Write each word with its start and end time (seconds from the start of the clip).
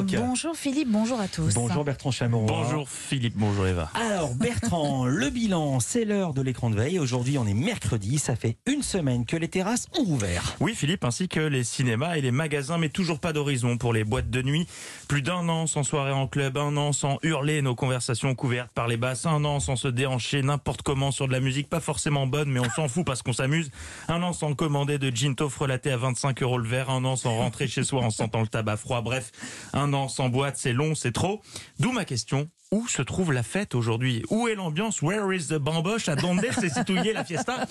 Rock. 0.00 0.14
Bonjour 0.16 0.56
Philippe, 0.56 0.88
bonjour 0.88 1.20
à 1.20 1.28
tous. 1.28 1.54
Bonjour 1.54 1.84
Bertrand 1.84 2.10
Chameroy. 2.10 2.46
Bonjour 2.46 2.88
Philippe, 2.88 3.34
bonjour 3.36 3.66
Eva. 3.66 3.90
Alors 3.94 4.34
Bertrand, 4.34 5.04
le 5.06 5.30
bilan, 5.30 5.80
c'est 5.80 6.04
l'heure 6.04 6.32
de 6.32 6.42
l'écran 6.42 6.70
de 6.70 6.76
veille. 6.76 6.98
Aujourd'hui, 6.98 7.38
on 7.38 7.46
est 7.46 7.54
mercredi. 7.54 8.18
Ça 8.18 8.36
fait 8.36 8.56
une 8.66 8.82
semaine 8.82 9.26
que 9.26 9.36
les 9.36 9.48
terrasses 9.48 9.88
ont 9.98 10.04
ouvert. 10.04 10.56
Oui 10.60 10.74
Philippe, 10.74 11.04
ainsi 11.04 11.28
que 11.28 11.40
les 11.40 11.64
cinémas 11.64 12.16
et 12.16 12.20
les 12.20 12.30
magasins, 12.30 12.78
mais 12.78 12.88
toujours 12.88 13.18
pas 13.18 13.32
d'horizon 13.32 13.76
pour 13.76 13.92
les 13.92 14.04
boîtes 14.04 14.30
de 14.30 14.42
nuit. 14.42 14.66
Plus 15.08 15.22
d'un 15.22 15.48
an 15.48 15.66
sans 15.66 15.82
soirée 15.82 16.12
en 16.12 16.26
club, 16.26 16.56
un 16.56 16.76
an 16.76 16.92
sans 16.92 17.18
hurler 17.22 17.62
nos 17.62 17.74
conversations 17.74 18.34
couvertes 18.34 18.72
par 18.72 18.88
les 18.88 18.96
basses, 18.96 19.26
un 19.26 19.44
an 19.44 19.60
sans 19.60 19.76
se 19.76 19.88
déhancher 19.88 20.42
n'importe 20.42 20.82
comment 20.82 21.10
sur 21.10 21.28
de 21.28 21.32
la 21.32 21.40
musique 21.40 21.68
pas 21.68 21.80
forcément 21.80 22.26
bonne, 22.26 22.50
mais 22.50 22.60
on 22.60 22.70
s'en 22.70 22.88
fout 22.88 23.04
parce 23.04 23.22
qu'on 23.22 23.32
s'amuse. 23.32 23.70
Un 24.08 24.22
an 24.22 24.32
sans 24.32 24.54
commander 24.54 24.98
de 24.98 25.10
ginto 25.14 25.48
frelaté 25.48 25.90
à 25.92 25.96
25 25.96 26.42
euros 26.42 26.58
le 26.58 26.68
verre, 26.68 26.90
un 26.90 27.04
an 27.04 27.16
sans 27.16 27.36
rentrer 27.36 27.68
chez 27.68 27.84
soi 27.84 28.02
en 28.02 28.10
sentant 28.10 28.40
le 28.40 28.46
tabac 28.48 28.76
froid. 28.76 29.00
Bref, 29.02 29.32
un 29.72 29.89
an 29.92 30.08
sans 30.08 30.28
boîte, 30.28 30.56
c'est 30.56 30.72
long, 30.72 30.94
c'est 30.94 31.12
trop. 31.12 31.40
D'où 31.78 31.92
ma 31.92 32.04
question. 32.04 32.48
Où 32.72 32.86
se 32.86 33.02
trouve 33.02 33.32
la 33.32 33.42
fête 33.42 33.74
aujourd'hui? 33.74 34.22
Où 34.30 34.46
est 34.46 34.54
l'ambiance? 34.54 35.02
Where 35.02 35.34
is 35.34 35.48
the 35.48 35.54
bamboche? 35.54 36.08
À 36.08 36.14
donde 36.16 36.40
se 36.52 36.68
située 36.68 37.12
la 37.12 37.24
fiesta 37.24 37.66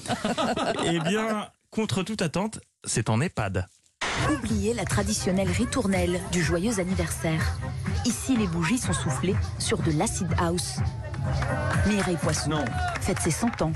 Eh 0.85 0.99
bien, 0.99 1.47
contre 1.71 2.03
toute 2.03 2.21
attente, 2.21 2.59
c'est 2.83 3.09
en 3.09 3.21
EHPAD. 3.21 3.65
Oubliez 4.31 4.73
la 4.73 4.85
traditionnelle 4.85 5.49
ritournelle 5.49 6.19
du 6.31 6.43
joyeux 6.43 6.79
anniversaire. 6.79 7.57
Ici, 8.05 8.35
les 8.35 8.47
bougies 8.47 8.77
sont 8.77 8.93
soufflées 8.93 9.35
sur 9.57 9.77
de 9.79 9.91
l'acid 9.91 10.27
house. 10.37 10.77
Mireille 11.87 12.17
Poisson 12.21 12.49
Non. 12.49 12.65
fête 13.01 13.19
ses 13.19 13.31
100 13.31 13.61
ans. 13.61 13.71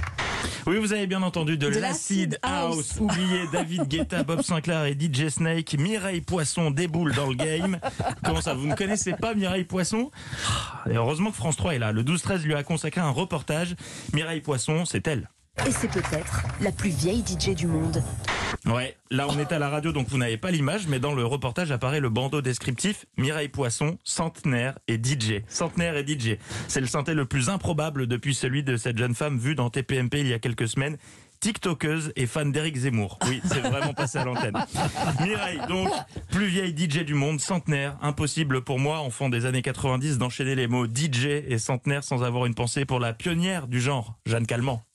Oui, 0.65 0.77
vous 0.77 0.93
avez 0.93 1.07
bien 1.07 1.21
entendu 1.21 1.57
de, 1.57 1.69
De 1.69 1.79
l'acid 1.79 2.39
house. 2.41 2.95
Oubliez 2.99 3.47
David 3.51 3.87
Guetta, 3.87 4.23
Bob 4.23 4.41
Sinclair 4.43 4.85
et 4.85 4.93
DJ 4.93 5.27
Snake. 5.29 5.75
Mireille 5.77 6.21
Poisson 6.21 6.71
déboule 6.71 7.13
dans 7.13 7.27
le 7.27 7.35
game. 7.35 7.79
Comment 8.23 8.41
ça, 8.41 8.53
vous 8.53 8.67
ne 8.67 8.75
connaissez 8.75 9.13
pas 9.13 9.33
Mireille 9.33 9.65
Poisson? 9.65 10.09
Ah, 10.47 10.89
Et 10.89 10.95
heureusement 10.95 11.31
que 11.31 11.35
France 11.35 11.57
3 11.57 11.75
est 11.75 11.79
là. 11.79 11.91
Le 11.91 12.03
12-13 12.03 12.43
lui 12.43 12.53
a 12.55 12.63
consacré 12.63 13.01
un 13.01 13.09
reportage. 13.09 13.75
Mireille 14.13 14.41
Poisson, 14.41 14.85
c'est 14.85 15.05
elle. 15.07 15.29
Et 15.67 15.71
c'est 15.71 15.89
peut-être 15.89 16.43
la 16.61 16.71
plus 16.71 16.89
vieille 16.89 17.23
DJ 17.25 17.49
du 17.55 17.67
monde. 17.67 18.01
Ouais, 18.65 18.95
là 19.11 19.27
on 19.29 19.37
est 19.39 19.51
à 19.51 19.59
la 19.59 19.69
radio 19.69 19.91
donc 19.91 20.07
vous 20.09 20.17
n'avez 20.17 20.37
pas 20.37 20.51
l'image, 20.51 20.87
mais 20.87 20.99
dans 20.99 21.13
le 21.13 21.25
reportage 21.25 21.71
apparaît 21.71 21.99
le 21.99 22.09
bandeau 22.09 22.41
descriptif 22.41 23.05
Mireille 23.17 23.49
Poisson, 23.49 23.97
centenaire 24.03 24.79
et 24.87 24.95
DJ. 24.95 25.43
Centenaire 25.47 25.97
et 25.97 26.05
DJ. 26.07 26.37
C'est 26.67 26.81
le 26.81 26.87
synthé 26.87 27.13
le 27.13 27.25
plus 27.25 27.49
improbable 27.49 28.07
depuis 28.07 28.33
celui 28.33 28.63
de 28.63 28.77
cette 28.77 28.97
jeune 28.97 29.15
femme 29.15 29.37
vue 29.37 29.55
dans 29.55 29.69
TPMP 29.69 30.19
il 30.19 30.27
y 30.27 30.33
a 30.33 30.39
quelques 30.39 30.67
semaines. 30.67 30.97
TikTokeuse 31.43 32.13
et 32.15 32.25
fan 32.25 32.53
d'Éric 32.53 32.77
Zemmour. 32.77 33.19
Oui, 33.27 33.41
c'est 33.43 33.59
vraiment 33.59 33.93
passé 33.93 34.17
à 34.17 34.23
l'antenne. 34.23 34.53
Mireille, 35.21 35.59
donc, 35.67 35.89
plus 36.31 36.45
vieille 36.45 36.73
DJ 36.73 36.99
du 36.99 37.15
monde, 37.15 37.41
centenaire. 37.41 37.97
Impossible 38.01 38.63
pour 38.63 38.79
moi, 38.79 38.99
enfant 38.99 39.27
des 39.27 39.45
années 39.45 39.61
90, 39.61 40.19
d'enchaîner 40.19 40.55
les 40.55 40.67
mots 40.67 40.85
DJ 40.85 41.25
et 41.25 41.57
centenaire 41.57 42.05
sans 42.05 42.23
avoir 42.23 42.45
une 42.45 42.55
pensée 42.55 42.85
pour 42.85 43.01
la 43.01 43.11
pionnière 43.11 43.67
du 43.67 43.81
genre, 43.81 44.15
Jeanne 44.25 44.47
Calment. 44.47 44.85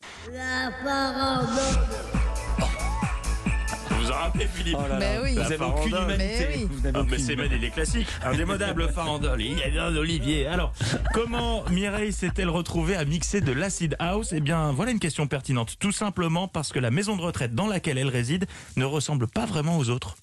Vous 4.09 4.15
en 4.15 4.19
rappelez, 4.19 4.47
Philippe 4.55 4.77
Oh 4.79 4.89
là 4.89 4.97
Mais 4.99 5.15
là, 5.15 5.23
oui. 5.23 5.33
Vous 5.33 5.39
La 5.41 5.47
avez 5.47 5.59
aucune 5.65 5.97
humanité. 5.97 6.47
Mais 6.49 6.57
oui. 6.57 6.69
Vous 6.71 6.81
n'avez 6.81 6.99
Ah, 6.99 7.05
mais 7.09 7.19
c'est 7.19 7.37
même 7.37 7.53
les 7.53 7.71
classiques. 7.71 8.09
Indémodable 8.25 8.89
farandole. 8.95 9.43
Il 9.43 9.59
y 9.59 9.63
a 9.63 9.69
bien 9.69 9.91
d'Olivier. 9.91 10.47
Alors, 10.47 10.73
comment 11.13 11.65
Mireille 11.71 12.13
s'est-elle 12.13 12.49
retrouvée 12.49 12.97
à 12.97 13.05
mixer 13.05 13.41
de 13.41 13.53
l'acid 13.53 13.97
house? 13.99 14.33
Eh 14.33 14.41
bien, 14.41 14.73
voilà 14.73 14.93
une 14.93 15.01
question 15.01 15.27
pertinente. 15.27 15.77
Tout 15.79 15.93
simplement 15.93 16.49
parce 16.49 16.73
que 16.73 16.79
la 16.79 16.91
maison 16.91 17.17
de 17.17 17.23
retraite 17.23 17.55
dans 17.55 17.67
laquelle 17.67 17.99
elle 17.99 18.09
réside 18.09 18.47
ne 18.77 18.85
ressemble 18.85 19.29
pas 19.29 19.47
vraiment 19.47 19.77
aux 19.79 19.91
autres. 19.91 20.17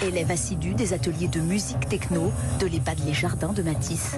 Élève 0.00 0.30
assidu 0.30 0.74
des 0.74 0.92
ateliers 0.92 1.28
de 1.28 1.40
musique 1.40 1.88
techno 1.88 2.32
de 2.60 2.66
l'EHPAD 2.66 2.98
Les 3.06 3.14
Jardins 3.14 3.52
de 3.52 3.62
Matisse. 3.62 4.16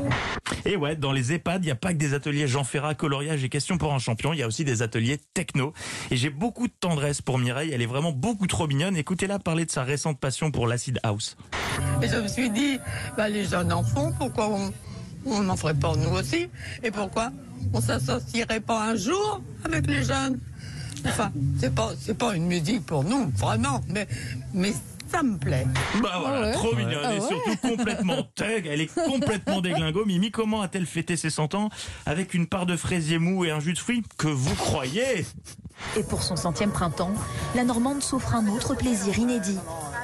Et 0.65 0.77
ouais, 0.77 0.97
dans 0.97 1.13
les 1.13 1.33
EHPAD, 1.33 1.63
il 1.63 1.67
n'y 1.67 1.73
a 1.73 1.77
pas 1.77 1.93
que 1.93 1.99
des 1.99 2.15
ateliers 2.15 2.47
Jean 2.47 2.65
Ferrat, 2.65 2.95
coloriage 2.95 3.43
et 3.45 3.49
questions 3.49 3.77
pour 3.77 3.93
un 3.93 3.99
champion, 3.99 4.33
il 4.33 4.39
y 4.39 4.43
a 4.43 4.47
aussi 4.47 4.65
des 4.65 4.83
ateliers 4.83 5.19
techno. 5.35 5.73
Et 6.11 6.17
j'ai 6.17 6.31
beaucoup 6.31 6.69
de 6.69 6.73
tendresse 6.79 7.21
pour 7.21 7.39
Mireille, 7.39 7.71
elle 7.73 7.83
est 7.83 7.87
vraiment 7.87 8.13
beaucoup 8.13 8.47
trop 8.47 8.67
mignonne. 8.67 8.97
Écoutez-la 8.97 9.39
parler 9.39 9.67
de 9.67 9.71
sa 9.71 9.83
récente 9.83 10.19
passion 10.19 10.51
pour 10.51 10.67
l'acid 10.67 10.99
house. 11.03 11.37
Et 12.03 12.09
je 12.09 12.17
me 12.17 12.29
suis 12.29 12.51
dit, 12.51 12.79
bah, 13.17 13.29
les 13.29 13.45
jeunes 13.45 13.73
en 13.73 13.83
font, 13.83 14.13
pourquoi 14.19 14.49
on 14.49 14.73
on 15.27 15.43
n'en 15.43 15.57
ferait 15.57 15.75
pas 15.75 15.95
nous 15.97 16.11
aussi? 16.11 16.49
Et 16.83 16.91
pourquoi 16.91 17.31
on 17.73 17.81
s'associerait 17.81 18.61
pas 18.61 18.91
un 18.91 18.97
jour 18.97 19.41
avec 19.65 19.87
les 19.87 20.05
jeunes? 20.05 20.39
Enfin, 21.07 21.33
c'est 21.59 21.75
pas, 21.75 21.93
c'est 21.99 22.17
pas 22.17 22.35
une 22.35 22.47
musique 22.47 22.87
pour 22.87 23.05
nous, 23.05 23.31
vraiment, 23.37 23.81
mais, 23.89 24.07
mais 24.55 24.73
ça 25.15 25.23
me 25.23 25.39
plaît. 25.39 25.67
Bah 26.03 26.19
voilà, 26.21 26.41
ouais. 26.49 26.53
trop 26.53 26.75
mignonne 26.75 26.99
Ah 27.05 27.15
et 27.15 27.21
ouais. 27.21 27.27
surtout 27.29 27.57
complètement 27.69 28.23
thug. 28.35 28.67
Elle 28.67 28.81
est 28.81 28.93
complètement 28.95 29.61
déglingo. 29.61 30.05
Mimi, 30.05 30.31
comment 30.31 30.61
a-t-elle 30.63 30.87
fêté 30.87 31.17
ses 31.17 31.31
100 31.31 31.55
ans 31.55 31.69
avec 32.07 32.35
une 32.35 32.47
part 32.47 32.67
de 32.67 32.77
fraisier 32.77 33.19
mou 33.19 33.45
et 33.45 33.51
un 33.51 33.61
jus 33.61 33.73
de 33.75 33.79
fruits 33.79 34.03
Que 34.19 34.29
vous 34.29 34.55
croyez? 34.55 35.25
Et 35.97 36.03
pour 36.05 36.23
son 36.23 36.37
centième 36.37 36.71
printemps, 36.71 37.13
la 37.55 37.65
Normande 37.65 38.03
s'offre 38.03 38.35
un 38.35 38.47
autre 38.49 38.75
plaisir 38.75 39.19
inédit. 39.19 39.59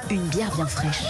Une 0.09 0.23
bière 0.27 0.53
bien 0.55 0.65
fraîche. 0.65 1.03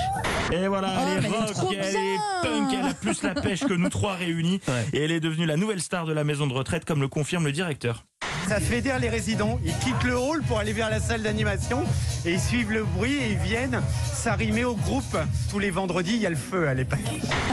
Et 0.52 0.68
voilà, 0.68 0.94
Oh, 0.98 1.02
elle 1.18 1.26
est 1.26 1.30
rock, 1.30 1.76
elle 1.80 1.96
est 1.96 2.18
punk, 2.44 2.74
elle 2.74 2.86
a 2.86 2.94
plus 2.94 3.24
la 3.24 3.34
pêche 3.34 3.62
que 3.62 3.74
nous 3.74 3.90
trois 3.90 4.14
réunis. 4.16 4.60
Ouais. 4.68 4.86
Et 4.94 5.04
elle 5.04 5.12
est 5.12 5.20
devenue 5.22 5.46
la 5.46 5.56
nouvelle 5.58 5.82
star 5.82 6.06
de 6.06 6.14
la 6.14 6.24
maison 6.24 6.46
de 6.46 6.54
retraite, 6.54 6.86
comme 6.86 7.00
le 7.02 7.08
confirme 7.08 7.46
le 7.46 7.52
directeur. 7.52 8.04
Ça 8.52 8.60
fédère 8.60 9.00
les 9.00 9.08
résidents. 9.08 9.62
Ils 9.64 9.74
quittent 9.78 10.04
le 10.04 10.18
hall 10.18 10.44
pour 10.44 10.60
aller 10.60 10.74
vers 10.74 10.90
la 10.90 11.00
salle 11.00 11.24
d'animation 11.24 11.86
et 12.26 12.34
ils 12.34 12.40
suivent 12.42 12.74
le 12.74 12.84
bruit 12.84 13.14
et 13.14 13.32
ils 13.32 13.38
viennent 13.38 13.82
s'arrimer 14.14 14.66
au 14.66 14.76
groupe. 14.76 15.18
Tous 15.50 15.58
les 15.58 15.72
vendredis, 15.72 16.16
il 16.16 16.22
y 16.22 16.26
a 16.26 16.30
le 16.30 16.36
feu 16.36 16.68
à 16.68 16.74
l'époque. 16.74 17.00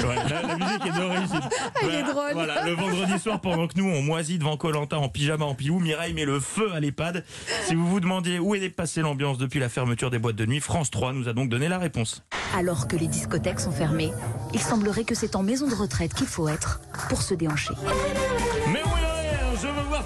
Ouais, 0.00 0.16
la, 0.28 0.42
la 0.42 0.56
musique 0.56 0.86
est 0.86 0.98
d'origine. 0.98 1.40
Il 1.84 1.88
est 1.94 2.02
drôle. 2.02 2.32
Voilà, 2.32 2.64
le 2.64 2.72
vendredi 2.72 3.16
soir, 3.20 3.40
pendant 3.40 3.68
que 3.68 3.74
nous, 3.78 3.84
on 3.84 4.02
moisit 4.02 4.40
devant 4.40 4.56
Colanta 4.56 4.98
en 4.98 5.08
pyjama, 5.08 5.44
en 5.44 5.54
pilou, 5.54 5.78
Mireille 5.78 6.14
met 6.14 6.24
le 6.24 6.40
feu 6.40 6.72
à 6.74 6.80
l'EHPAD. 6.80 7.24
Si 7.68 7.76
vous 7.76 7.86
vous 7.86 8.00
demandiez 8.00 8.40
où 8.40 8.56
est 8.56 8.68
passée 8.68 9.00
l'ambiance 9.00 9.38
depuis 9.38 9.60
la 9.60 9.68
fermeture 9.68 10.10
des 10.10 10.18
boîtes 10.18 10.34
de 10.34 10.46
nuit, 10.46 10.58
France 10.58 10.90
3 10.90 11.12
nous 11.12 11.28
a 11.28 11.32
donc 11.32 11.48
donné 11.48 11.68
la 11.68 11.78
réponse. 11.78 12.24
Alors 12.56 12.88
que 12.88 12.96
les 12.96 13.06
discothèques 13.06 13.60
sont 13.60 13.70
fermées, 13.70 14.10
il 14.52 14.60
semblerait 14.60 15.04
que 15.04 15.14
c'est 15.14 15.36
en 15.36 15.44
maison 15.44 15.68
de 15.68 15.76
retraite 15.76 16.12
qu'il 16.12 16.26
faut 16.26 16.48
être 16.48 16.80
pour 17.08 17.22
se 17.22 17.34
déhancher. 17.34 17.74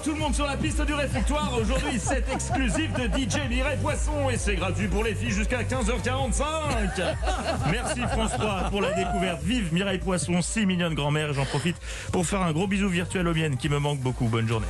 Tout 0.03 0.11
le 0.11 0.19
monde 0.19 0.35
sur 0.35 0.45
la 0.45 0.57
piste 0.57 0.81
du 0.85 0.93
réfectoire. 0.93 1.51
Aujourd'hui, 1.59 1.97
set 1.97 2.25
exclusif 2.33 2.91
de 2.93 3.05
DJ 3.05 3.47
Mireille 3.49 3.77
Poisson 3.81 4.29
et 4.29 4.37
c'est 4.37 4.55
gratuit 4.55 4.87
pour 4.87 5.03
les 5.03 5.15
filles 5.15 5.31
jusqu'à 5.31 5.63
15h45. 5.63 6.43
Merci 7.71 8.01
France 8.11 8.31
3 8.37 8.69
pour 8.69 8.81
la 8.81 8.91
découverte. 8.91 9.41
Vive 9.43 9.73
Mireille 9.73 9.99
Poisson, 9.99 10.41
6 10.41 10.65
millions 10.65 10.89
de 10.89 10.95
grand-mères. 10.95 11.29
Et 11.29 11.33
J'en 11.33 11.45
profite 11.45 11.77
pour 12.11 12.25
faire 12.25 12.41
un 12.41 12.51
gros 12.51 12.67
bisou 12.67 12.89
virtuel 12.89 13.27
aux 13.27 13.33
miennes 13.33 13.55
qui 13.55 13.69
me 13.69 13.79
manquent 13.79 14.01
beaucoup. 14.01 14.27
Bonne 14.27 14.47
journée. 14.47 14.67